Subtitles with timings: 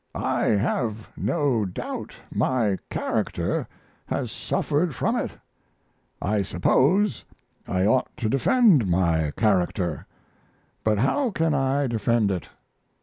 [0.15, 3.67] I have no doubt my character
[4.07, 5.29] has suffered from it.
[6.19, 7.23] I suppose
[7.67, 10.07] I ought to defend my character,
[10.83, 12.49] but how can I defend it?